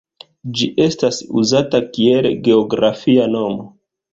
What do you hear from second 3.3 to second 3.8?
nomo.